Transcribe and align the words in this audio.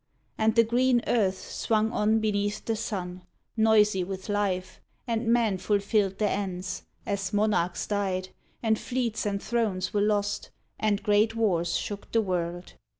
And 0.35 0.55
the 0.55 0.63
green 0.63 1.03
earth 1.05 1.37
swung 1.37 1.91
on 1.91 2.19
beneath 2.19 2.65
the 2.65 2.75
sun, 2.75 3.21
Noisy 3.55 4.03
with 4.03 4.29
life, 4.29 4.81
and 5.05 5.27
men 5.31 5.59
fulfilled 5.59 6.17
their 6.17 6.35
ends, 6.35 6.81
As 7.05 7.31
monarchs 7.31 7.85
died, 7.85 8.29
and 8.63 8.79
fleets 8.79 9.27
and 9.27 9.43
thrones 9.43 9.93
were 9.93 10.01
lost, 10.01 10.49
And 10.79 11.03
great 11.03 11.35
wars 11.35 11.75
shook 11.77 12.11
the 12.13 12.21
world. 12.23 12.73